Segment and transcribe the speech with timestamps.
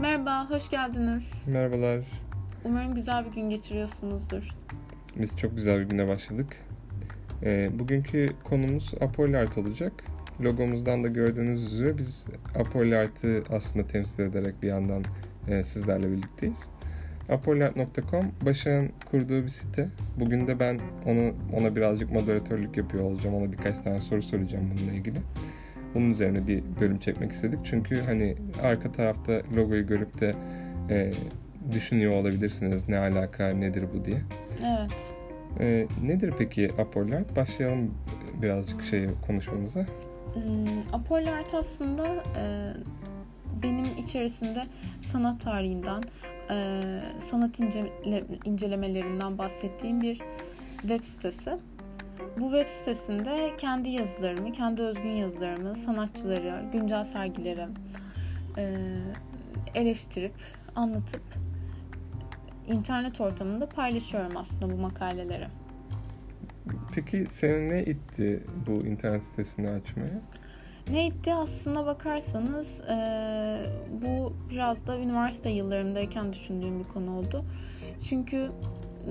[0.00, 1.24] Merhaba, hoş geldiniz.
[1.46, 2.00] Merhabalar.
[2.64, 4.48] Umarım güzel bir gün geçiriyorsunuzdur.
[5.16, 6.56] Biz çok güzel bir güne başladık.
[7.42, 9.92] Ee, bugünkü konumuz Apollart olacak.
[10.40, 12.26] Logomuzdan da gördüğünüz üzere biz
[12.58, 15.04] Apollart'ı aslında temsil ederek bir yandan
[15.48, 16.64] e, sizlerle birlikteyiz.
[17.28, 19.88] Apollart.com Başak'ın kurduğu bir site.
[20.20, 23.36] Bugün de ben onu ona birazcık moderatörlük yapıyor olacağım.
[23.36, 25.18] Ona birkaç tane soru soracağım bununla ilgili.
[25.94, 27.58] Bunun üzerine bir bölüm çekmek istedik.
[27.64, 30.34] Çünkü hani arka tarafta logoyu görüp de
[30.90, 31.12] e,
[31.72, 34.22] düşünüyor olabilirsiniz ne alaka nedir bu diye.
[34.66, 35.14] Evet.
[35.60, 37.36] E, nedir peki Apollart?
[37.36, 37.94] Başlayalım
[38.42, 39.80] birazcık şey konuşmamıza.
[40.34, 42.72] Hmm, Apollart aslında e,
[43.62, 44.62] benim içerisinde
[45.12, 46.02] sanat tarihinden,
[46.50, 46.82] e,
[47.20, 50.20] sanat incele, incelemelerinden bahsettiğim bir
[50.80, 51.50] web sitesi.
[52.40, 57.66] Bu web sitesinde kendi yazılarımı, kendi özgün yazılarımı, sanatçıları, güncel sergileri
[58.58, 58.74] e,
[59.74, 60.34] eleştirip,
[60.76, 61.22] anlatıp
[62.66, 65.46] internet ortamında paylaşıyorum aslında bu makaleleri.
[66.94, 70.20] Peki seni ne itti bu internet sitesini açmaya?
[70.90, 72.96] Ne itti aslına bakarsanız e,
[74.02, 77.44] bu biraz da üniversite yıllarımdayken düşündüğüm bir konu oldu.
[78.08, 78.48] Çünkü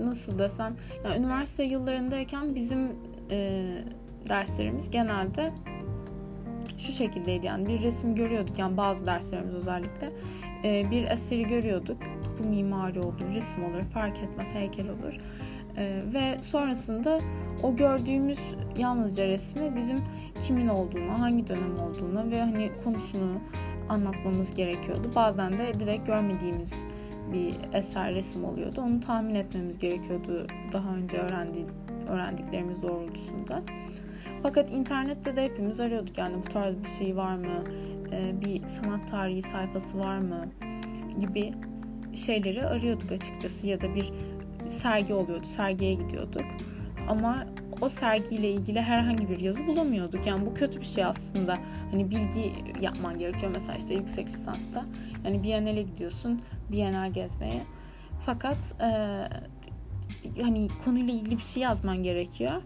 [0.05, 2.91] nasıl desem, yani üniversite yıllarındayken bizim
[3.31, 3.63] e,
[4.29, 5.53] derslerimiz genelde
[6.77, 7.45] şu şekildeydi.
[7.45, 10.11] Yani bir resim görüyorduk yani bazı derslerimiz özellikle.
[10.63, 11.97] E, bir eseri görüyorduk.
[12.39, 15.19] Bu mimari olur resim olur fark etmez heykel olur.
[15.77, 17.19] E, ve sonrasında
[17.63, 18.39] o gördüğümüz
[18.77, 20.01] yalnızca resmi bizim
[20.43, 23.39] kimin olduğunu hangi dönem olduğunu ve hani konusunu
[23.89, 25.11] anlatmamız gerekiyordu.
[25.15, 26.73] Bazen de direkt görmediğimiz
[27.33, 31.65] bir eser resim oluyordu onu tahmin etmemiz gerekiyordu daha önce öğrendi,
[32.07, 33.61] öğrendiklerimiz doğrultusunda.
[34.43, 37.63] Fakat internette de hepimiz arıyorduk yani bu tarz bir şey var mı,
[38.11, 40.45] ee, bir sanat tarihi sayfası var mı
[41.19, 41.53] gibi
[42.15, 44.11] şeyleri arıyorduk açıkçası ya da bir
[44.69, 46.45] sergi oluyordu, sergiye gidiyorduk.
[47.09, 47.47] Ama
[47.81, 50.27] o sergiyle ilgili herhangi bir yazı bulamıyorduk.
[50.27, 51.57] Yani bu kötü bir şey aslında.
[51.91, 54.85] Hani bilgi yapman gerekiyor mesela işte yüksek lisansta.
[55.25, 57.63] Yani Biennale gidiyorsun, Biennale gezmeye.
[58.25, 58.89] Fakat e,
[60.41, 62.61] hani konuyla ilgili bir şey yazman gerekiyor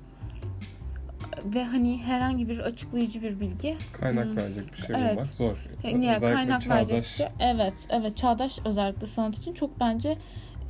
[1.46, 4.38] ve hani herhangi bir açıklayıcı bir bilgi kaynak hmm.
[4.38, 5.12] verecek bir şey evet.
[5.12, 5.58] bulmak zor.
[5.84, 6.78] Yani özellikle kaynak çağdaş...
[6.78, 7.28] verecek bir şey.
[7.40, 10.18] Evet, evet çağdaş özellikle sanat için çok bence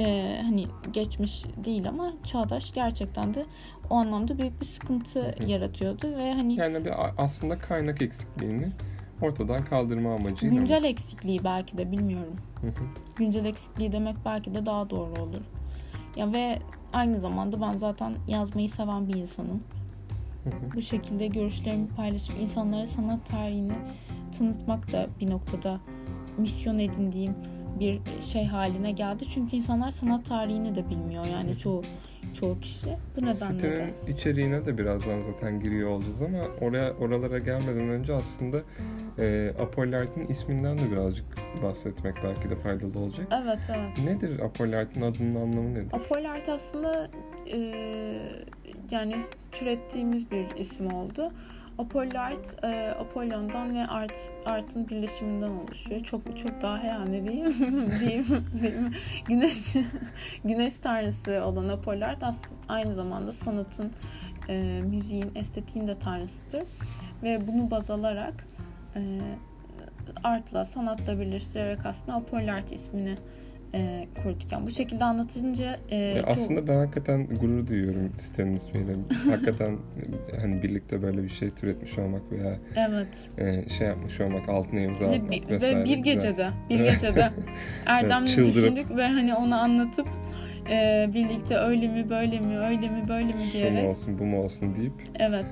[0.01, 3.45] e, hani geçmiş değil ama çağdaş gerçekten de
[3.89, 5.43] o anlamda büyük bir sıkıntı Hı-hı.
[5.43, 8.67] yaratıyordu ve hani yani bir aslında kaynak eksikliğini
[9.21, 10.55] ortadan kaldırma amacıyla.
[10.55, 12.35] Güncel eksikliği belki de bilmiyorum.
[12.61, 12.85] Hı-hı.
[13.15, 15.41] Güncel eksikliği demek belki de daha doğru olur.
[16.15, 16.59] Ya ve
[16.93, 19.63] aynı zamanda ben zaten yazmayı seven bir insanım.
[20.75, 23.73] Bu şekilde görüşlerimi paylaşıp insanlara sanat tarihini
[24.37, 25.79] tanıtmak da bir noktada
[26.37, 27.35] misyon edindiğim
[27.81, 29.25] bir şey haline geldi.
[29.33, 31.83] Çünkü insanlar sanat tarihini de bilmiyor yani çoğu
[32.39, 32.85] çoğu kişi.
[33.17, 33.93] Bu nedenle Sitenin de.
[34.07, 38.57] içeriğine de birazdan zaten giriyor olacağız ama oraya oralara gelmeden önce aslında
[39.19, 41.25] e, Apollart'ın isminden de birazcık
[41.63, 43.27] bahsetmek belki de faydalı olacak.
[43.43, 44.05] Evet evet.
[44.05, 45.93] Nedir Apollart'ın adının anlamı nedir?
[45.93, 47.07] Apollart aslında
[47.53, 47.57] e,
[48.91, 49.15] yani
[49.51, 51.23] türettiğimiz bir isim oldu.
[51.81, 56.01] Apollart, e, Apollon'dan ve Art, Art'ın birleşiminden oluşuyor.
[56.01, 57.55] Çok çok daha yani diyeyim,
[57.99, 58.93] diyeyim, diyeyim.
[59.27, 59.73] Güneş
[60.43, 62.23] güneş tanrısı olan Apollart
[62.67, 63.91] aynı zamanda sanatın,
[64.49, 66.63] e, müziğin, estetiğin de tanrısıdır.
[67.23, 68.47] Ve bunu baz alarak
[68.95, 69.19] e,
[70.23, 73.15] artla, sanatla birleştirerek aslında Apollart ismini
[73.73, 74.51] e, kurduk.
[74.51, 76.29] Yani bu şekilde anlatınca e, ya çok...
[76.29, 78.93] aslında ben hakikaten gurur duyuyorum sitenin ismiyle.
[79.29, 79.77] hakikaten
[80.41, 83.07] hani birlikte böyle bir şey türetmiş olmak veya evet.
[83.37, 85.79] e, şey yapmış olmak, altına imza atmak ve, vesaire.
[85.79, 87.31] Ve bir gecede, bir gecede
[87.85, 90.07] Erdem'le düşündük ve hani onu anlatıp
[90.69, 93.77] e, birlikte öyle mi böyle mi öyle mi böyle mi diyerek.
[93.77, 94.93] Şu mu olsun bu mu olsun deyip.
[95.19, 95.45] Evet.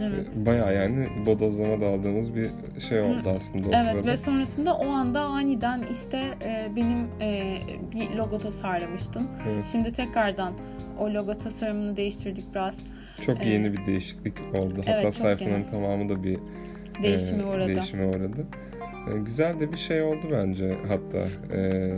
[0.00, 0.26] Evet.
[0.46, 2.50] Bayağı yani bodozlama da aldığımız bir
[2.88, 4.06] şey oldu aslında o evet, sırada.
[4.06, 7.58] ve sonrasında o anda aniden işte e, benim e,
[7.92, 9.28] bir logo tasarlamıştım.
[9.48, 9.64] Evet.
[9.72, 10.52] Şimdi tekrardan
[10.98, 12.74] o logo tasarımını değiştirdik biraz.
[13.26, 14.78] Çok ee, yeni bir değişiklik oldu.
[14.78, 15.66] Hatta evet, sayfanın yeni.
[15.70, 16.38] tamamı da bir
[17.02, 17.68] değişime e, uğradı.
[17.68, 18.46] Değişime uğradı.
[19.14, 21.18] E, güzel de bir şey oldu bence hatta.
[21.56, 21.90] E,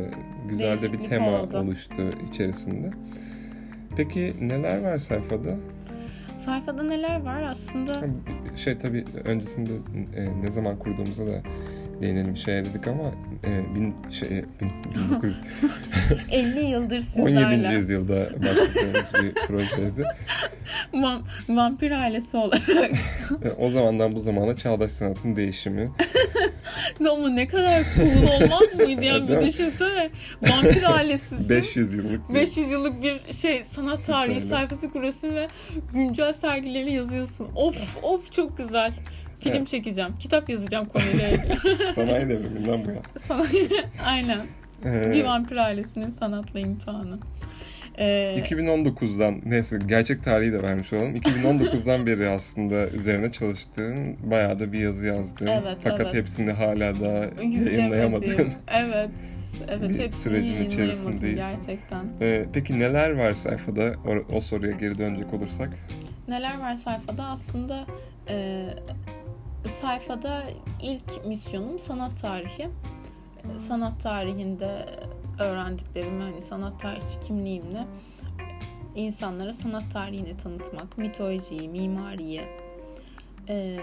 [0.49, 1.59] güzel de bir tema oldu.
[1.59, 2.91] oluştu içerisinde.
[3.97, 5.57] Peki neler var sayfada?
[6.49, 7.93] Sayfada neler var aslında?
[8.57, 9.73] Şey tabii öncesinde
[10.17, 11.43] e, ne zaman kurduğumuza da
[12.01, 13.13] değinelim şey dedik ama
[13.45, 15.41] e, bin, şey, bin, 1900...
[16.31, 17.47] 50 yıldır sizlerle.
[17.47, 17.75] 17.
[17.75, 20.05] yüzyılda başladığımız bir projeydi.
[20.93, 22.91] Vam, vampir ailesi olarak.
[23.59, 25.91] O zamandan bu zamana çağdaş sanatın değişimi.
[27.11, 30.11] Ama ne kadar cool olmaz mıydı yani bir düşünsene.
[30.43, 31.49] Vampir ailesi.
[31.49, 32.35] 500 yıllık.
[32.35, 35.49] 500 yıllık bir şey sanat tarihi sayfası kuruyorsun ve
[35.93, 37.49] güncel sergileri yazıyorsun.
[37.57, 38.93] Of of çok güzel.
[39.41, 39.69] Film evet.
[39.69, 40.15] çekeceğim.
[40.21, 41.93] Kitap yazacağım konuyla ilgili.
[41.95, 43.03] Sanayi devriminden bu ya.
[43.29, 43.69] Sanayi,
[44.07, 44.47] aynen.
[44.85, 47.19] Ee, bir vampir ailesinin sanatla imtihanı.
[47.99, 51.17] Ee, 2019'dan neyse gerçek tarihi de vermiş olalım.
[51.17, 55.47] 2019'dan beri aslında üzerine çalıştığın bayağı da bir yazı yazdın.
[55.47, 56.15] Evet, Fakat evet.
[56.15, 58.53] hepsini hala da yayınlayamadın.
[58.69, 59.11] Evet.
[59.69, 61.37] Evet, bir sürecin içerisindeyiz.
[61.37, 62.05] Gerçekten.
[62.21, 63.93] Ee, peki neler var sayfada?
[64.07, 65.79] O, o soruya geri dönecek olursak.
[66.29, 67.25] Neler var sayfada?
[67.25, 67.87] Aslında
[68.29, 68.67] e,
[69.81, 70.45] sayfada
[70.83, 72.69] ilk misyonum sanat tarihi.
[73.59, 74.87] Sanat tarihinde
[75.39, 77.87] öğrendiklerimi hani sanat tarihçi kimliğimle
[78.95, 82.45] insanlara sanat tarihini tanıtmak, mitolojiyi, mimariyi,
[83.49, 83.79] e,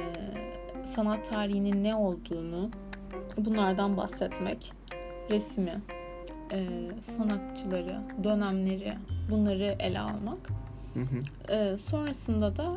[0.95, 2.69] sanat tarihinin ne olduğunu
[3.37, 4.71] bunlardan bahsetmek,
[5.29, 5.81] resmi,
[6.51, 6.67] e,
[7.01, 8.93] sanatçıları, dönemleri
[9.31, 10.49] bunları ele almak.
[10.93, 11.53] Hı hı.
[11.53, 12.69] E, sonrasında da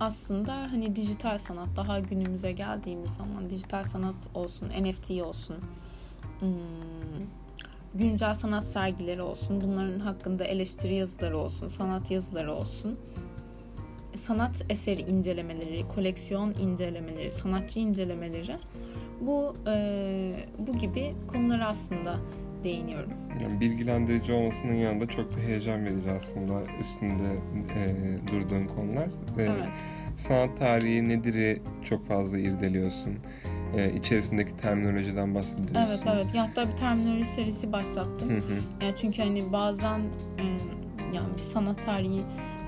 [0.00, 5.56] aslında hani dijital sanat daha günümüze geldiğimiz zaman dijital sanat olsun, NFT olsun,
[6.40, 7.26] hmm,
[7.94, 12.98] güncel sanat sergileri olsun, bunların hakkında eleştiri yazıları olsun, sanat yazıları olsun,
[14.16, 18.56] sanat eseri incelemeleri, koleksiyon incelemeleri, sanatçı incelemeleri
[19.20, 22.18] bu e, bu gibi konular aslında
[22.64, 23.10] değiniyorum.
[23.42, 27.32] Yani bilgilendirici olmasının yanında çok da heyecan verici aslında üstünde
[27.76, 27.94] e,
[28.32, 29.06] durduğun konular.
[29.06, 29.68] E, evet.
[30.16, 33.14] Sanat tarihi nedir'i çok fazla irdeliyorsun
[33.76, 35.74] e, içerisindeki terminolojiden bahsediyorsun.
[35.74, 36.26] Evet evet.
[36.34, 38.30] Ya hatta bir terminoloji serisi başlattım.
[38.30, 38.58] Hı hı.
[38.82, 39.98] Yani çünkü hani bazen
[40.38, 40.44] e,
[41.14, 42.22] yani bir sanat tarihi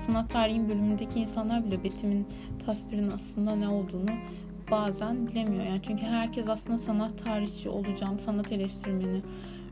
[0.05, 2.27] sanat tarihin bölümündeki insanlar bile Betim'in
[2.65, 4.11] tasvirin aslında ne olduğunu
[4.71, 5.63] bazen bilemiyor.
[5.63, 9.21] Yani çünkü herkes aslında sanat tarihçi olacağım, sanat eleştirmeni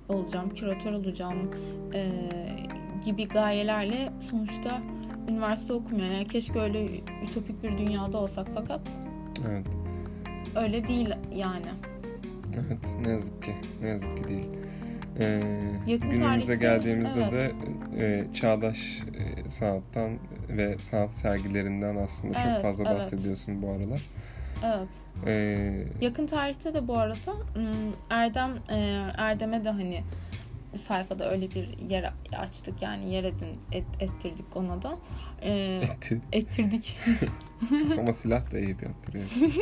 [0.09, 1.51] olacağım, küratör olacağım
[1.93, 2.11] e,
[3.05, 4.81] gibi gayelerle sonuçta
[5.29, 6.07] üniversite okumuyor.
[6.07, 6.85] Yani keşke öyle
[7.29, 8.81] ütopik bir dünyada olsak fakat
[9.47, 9.65] evet
[10.55, 11.67] öyle değil yani.
[12.55, 14.49] Evet ne yazık ki ne yazık ki değil.
[15.19, 15.41] Ee,
[15.87, 17.55] Yakın günümüze tarihte, geldiğimizde evet.
[17.95, 20.11] de e, çağdaş e, sanattan
[20.49, 22.97] ve sanat sergilerinden aslında evet, çok fazla evet.
[22.97, 24.01] bahsediyorsun bu aralar.
[24.65, 24.89] Evet.
[25.25, 27.33] Ee, Yakın tarihte de bu arada
[28.09, 30.03] Erdem e, Erdem'e de hani
[30.77, 34.97] sayfada öyle bir yer açtık yani yer edin et, ettirdik ona da.
[35.41, 36.23] Ee, ettirdik.
[36.31, 36.97] Ettirdik.
[37.99, 39.25] Ama silah da iyi yaptırıyor.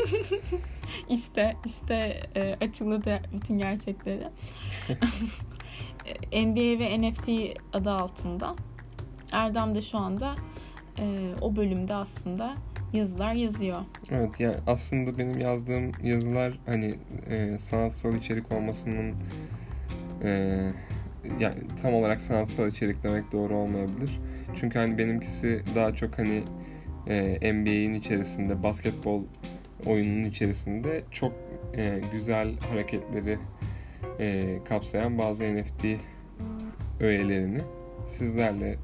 [1.09, 4.23] İşte işte e, açıkladı bütün gerçekleri.
[6.31, 7.29] NBA ve NFT
[7.73, 8.55] adı altında.
[9.31, 10.35] Erdem de şu anda
[10.99, 12.55] e, o bölümde aslında
[12.93, 13.77] yazılar yazıyor.
[14.11, 16.93] Evet yani aslında benim yazdığım yazılar hani
[17.29, 19.15] e, sanatsal içerik olmasının
[20.23, 20.59] e,
[21.39, 24.19] yani tam olarak sanatsal içerik demek doğru olmayabilir.
[24.55, 26.43] Çünkü hani benimkisi daha çok hani
[27.07, 29.23] e, NBA'in içerisinde basketbol
[29.85, 31.33] oyunun içerisinde çok
[31.77, 33.37] e, güzel hareketleri
[34.19, 35.85] e, kapsayan bazı NFT
[36.99, 37.59] öğelerini
[38.07, 38.75] sizlerle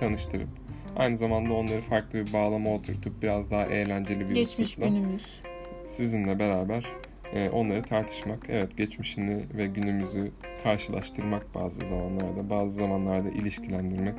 [0.00, 0.48] tanıştırıp
[0.96, 5.42] aynı zamanda onları farklı bir bağlama oturtup biraz daha eğlenceli bir Geçmiş günümüz.
[5.84, 6.86] sizinle beraber
[7.34, 10.30] e, onları tartışmak, evet geçmişini ve günümüzü
[10.62, 14.14] karşılaştırmak bazı zamanlarda, bazı zamanlarda ilişkilendirmek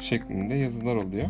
[0.00, 1.28] şeklinde yazılar oluyor.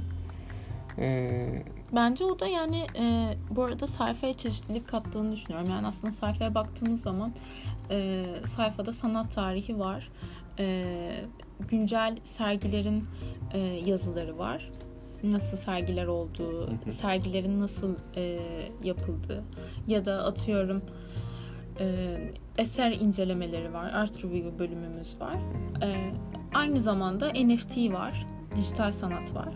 [0.99, 1.62] Ee,
[1.93, 5.71] Bence o da yani e, bu arada sayfaya çeşitlilik kattığını düşünüyorum.
[5.71, 7.33] Yani aslında sayfaya baktığınız zaman
[7.90, 8.25] e,
[8.57, 10.11] sayfada sanat tarihi var.
[10.59, 11.25] E,
[11.69, 13.05] güncel sergilerin
[13.52, 14.71] e, yazıları var.
[15.23, 18.38] Nasıl sergiler olduğu, sergilerin nasıl e,
[18.85, 19.45] yapıldığı
[19.87, 20.83] ya da atıyorum
[21.81, 22.17] e,
[22.59, 23.90] eser incelemeleri var.
[23.90, 25.35] Art Review bölümümüz var.
[25.83, 26.12] E,
[26.55, 28.26] aynı zamanda NFT var.
[28.57, 29.49] Dijital sanat var.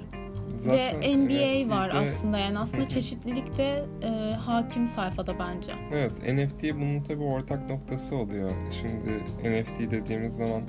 [0.62, 5.72] Zaten Ve NBA var aslında yani aslında çeşitlilik de e, hakim sayfada bence.
[5.92, 8.50] Evet NFT bunun tabii ortak noktası oluyor.
[8.70, 10.62] Şimdi NFT dediğimiz zaman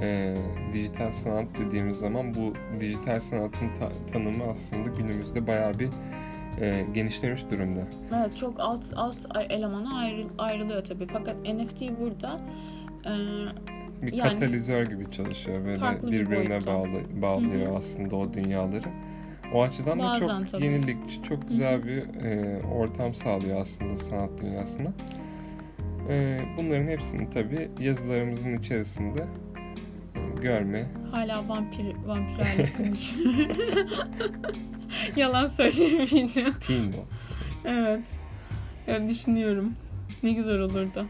[0.00, 0.36] e,
[0.72, 5.88] dijital sanat dediğimiz zaman bu dijital sanatın ta- tanımı aslında günümüzde bayağı bir
[6.60, 7.86] e, genişlemiş durumda.
[8.16, 9.16] Evet çok alt alt
[9.50, 12.36] elemana ayrı, ayrılıyor tabii fakat NFT burada
[13.06, 13.12] e,
[14.02, 17.76] bir yani, katalizör gibi çalışıyor böyle birbirine bir bağlı bağlıyor Hı-hı.
[17.76, 18.88] aslında o dünyaları.
[19.54, 20.64] O açıdan Bazen da çok tabii.
[20.64, 24.92] yenilikçi, çok güzel bir e, ortam sağlıyor aslında sanat dünyasına.
[26.08, 29.26] E, bunların hepsini tabii yazılarımızın içerisinde
[30.16, 30.86] e, görme.
[31.10, 32.92] Hala vampir vampir ailesini
[35.16, 36.54] Yalan söylemeyeceğim.
[36.66, 36.94] Teen
[37.64, 38.00] Evet.
[38.86, 39.72] Yani düşünüyorum.
[40.22, 41.06] ne güzel olurdu.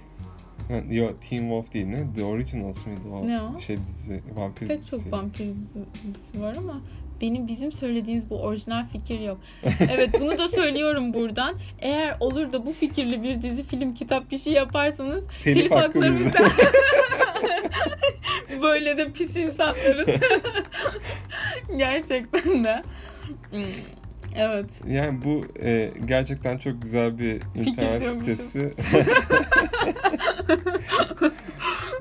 [0.91, 2.15] Yo Teen Wolf değil ne?
[2.15, 3.27] The Originals mıydı o?
[3.27, 3.59] Ne o?
[3.61, 5.05] Şey dizi, vampir Pek dizisi.
[5.05, 6.81] çok vampir dizi- dizisi var ama
[7.23, 9.39] benim bizim söylediğimiz bu orijinal fikir yok.
[9.93, 11.55] Evet bunu da söylüyorum buradan.
[11.79, 16.39] Eğer olur da bu fikirli bir dizi, film, kitap bir şey yaparsanız Telif telif bizde.
[18.63, 20.09] böyle de pis insanlarız.
[21.77, 22.83] Gerçekten de.
[23.51, 23.63] Hmm,
[24.37, 24.67] Evet.
[24.89, 28.73] Yani bu e, gerçekten çok güzel bir internet sitesi.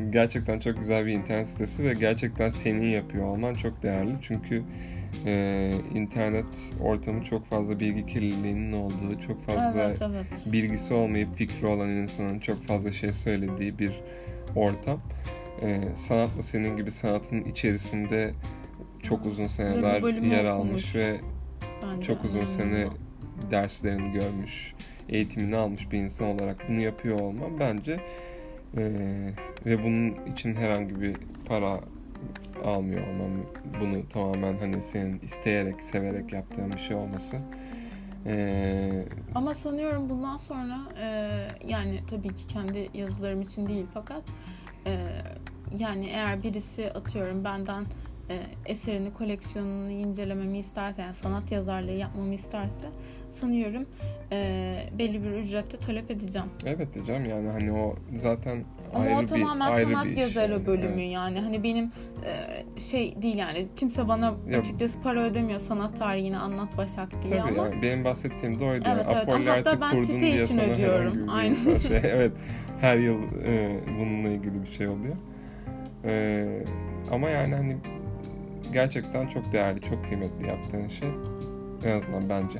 [0.09, 4.11] gerçekten çok güzel bir internet sitesi ve gerçekten senin yapıyor olman çok değerli.
[4.21, 4.63] Çünkü
[5.25, 6.45] e, internet
[6.81, 10.25] ortamı çok fazla bilgi kirliliğinin olduğu, çok fazla Evet, evet.
[10.45, 14.01] bilgisi olmayıp fikri olan insanın çok fazla şey söylediği bir
[14.55, 15.01] ortam.
[15.61, 18.31] Ee, sanatla senin gibi sanatın içerisinde
[19.03, 20.47] çok uzun seneler yer okumuş.
[20.47, 21.19] almış ve
[21.83, 22.87] Bence çok uzun sene
[23.51, 24.73] derslerini görmüş,
[25.09, 27.99] eğitimini almış bir insan olarak bunu yapıyor olmam bence
[28.77, 29.29] ee,
[29.65, 31.15] ve bunun için herhangi bir
[31.45, 31.79] para
[32.65, 33.31] almıyor olmam
[33.81, 37.37] bunu tamamen hani senin isteyerek severek yaptığın bir şey olması
[38.25, 41.07] ee, Ama sanıyorum bundan sonra e,
[41.67, 44.23] yani tabii ki kendi yazılarım için değil fakat
[44.87, 45.07] e,
[45.79, 47.85] yani eğer birisi atıyorum benden
[48.29, 52.89] e, eserini, koleksiyonunu incelememi isterse yani sanat yazarlığı yapmamı isterse
[53.31, 53.85] sanıyorum
[54.31, 56.47] e, belli bir ücrette talep edeceğim.
[56.65, 60.65] Evet diyeceğim yani hani o zaten Ama ayrı o tamamen bir sanat yazarı yani.
[60.65, 61.13] bölümü Evet.
[61.13, 61.91] yani hani benim
[62.25, 67.39] e, şey değil yani kimse bana Ya- açıkçası para ödemiyor sanat tarihini anlat Başak diye
[67.39, 68.83] Tabii ama yani benim bahsettiğim de oydu.
[68.87, 69.13] Evet, yani.
[69.15, 69.29] evet.
[69.29, 71.29] Apollo artık ben site diye için ödüyorum.
[71.29, 71.77] Aynen.
[71.77, 72.31] Şey, evet
[72.81, 75.15] her yıl e, bununla ilgili bir şey oluyor.
[76.05, 76.45] E,
[77.11, 77.77] ama yani hani
[78.73, 81.09] gerçekten çok değerli, çok kıymetli yaptığın şey.
[81.85, 82.59] En azından bence.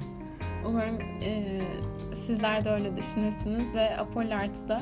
[0.70, 1.62] Umarım e,
[2.28, 4.82] sizler de öyle düşünürsünüz ve Apollo Art'ı da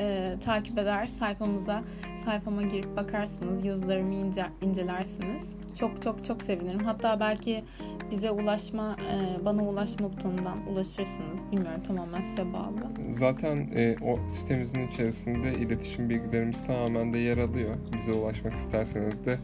[0.00, 1.82] e, takip eder sayfamıza
[2.24, 5.42] sayfama girip bakarsınız yazılarımı ince, incelersiniz.
[5.78, 6.84] Çok çok çok sevinirim.
[6.84, 7.62] Hatta belki
[8.10, 11.52] bize ulaşma e, bana ulaşma butonundan ulaşırsınız.
[11.52, 12.74] Bilmiyorum tamamen size bağlı.
[13.10, 17.74] Zaten e, o sitemizin içerisinde iletişim bilgilerimiz tamamen de yer alıyor.
[17.96, 19.38] Bize ulaşmak isterseniz de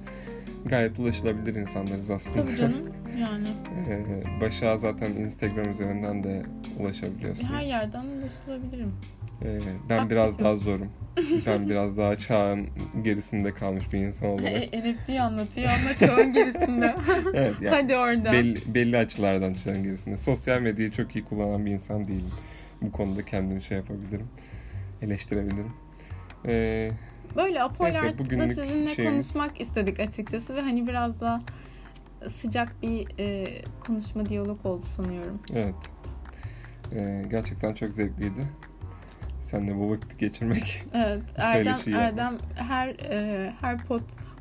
[0.67, 2.43] gayet ulaşılabilir insanlarız aslında.
[2.47, 3.49] Tabii canım yani
[3.89, 6.43] Ee, Başak'a zaten Instagram üzerinden de
[6.81, 7.51] ulaşabiliyorsunuz.
[7.53, 8.93] her yerden ulaşılabilirim.
[9.43, 10.89] Ee, ben biraz daha zorum.
[11.47, 12.69] ben biraz daha çağın
[13.05, 14.73] gerisinde kalmış bir insan olarak.
[14.73, 16.95] NFT'yi anlatıyor ama çoğun gerisinde.
[17.35, 18.33] evet yani Hadi orada.
[18.33, 20.17] belli, belli açılardan çağın gerisinde.
[20.17, 22.31] Sosyal medyayı çok iyi kullanan bir insan değilim.
[22.83, 24.27] Bu konuda kendimi şey yapabilirim.
[25.03, 25.73] Eleştirebilirim.
[26.47, 26.91] Ee,
[27.37, 31.41] Böyle bugünlük sizinle şeyimiz- konuşmak istedik açıkçası ve hani biraz daha
[32.31, 33.47] sıcak bir e,
[33.87, 35.39] konuşma diyalog oldu sanıyorum.
[35.55, 35.75] evet.
[36.95, 38.41] Ee, gerçekten çok zevkliydi.
[39.45, 40.83] Seninle bu vakti geçirmek.
[40.95, 42.09] Evet, Erdem Söyleşi yapmak.
[42.13, 44.01] Erdem her e, her pod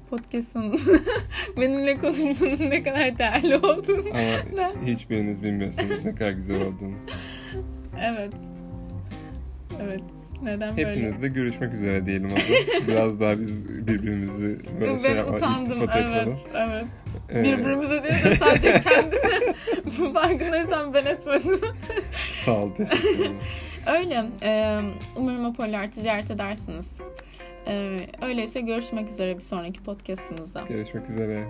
[0.10, 0.78] podcast sonunda
[1.58, 4.10] benimle konuşmanın ne kadar değerli olduğunu.
[4.10, 6.96] Ama Ben- hiçbiriniz bilmiyorsunuz ne kadar güzel olduğunu.
[8.02, 8.34] Evet.
[9.82, 10.02] Evet.
[10.44, 10.90] Neden böyle?
[10.90, 12.36] Hepinizle görüşmek üzere diyelim o.
[12.88, 15.78] Biraz daha biz birbirimizi böyle ben şey utandım.
[15.82, 16.36] Evet, etmeden.
[16.56, 16.86] evet.
[17.34, 19.54] Ee, Birbirimize değil de sadece kendine.
[20.14, 21.60] Farkındaysan ben etmedim.
[22.46, 23.38] Sağ ol, teşekkür ederim.
[23.98, 24.24] Öyle.
[24.44, 24.80] Ee,
[25.16, 26.86] umarım Apollo Art'ı ziyaret edersiniz.
[27.68, 30.62] Ee, öyleyse görüşmek üzere bir sonraki podcastımızda.
[30.70, 31.44] Görüşmek üzere.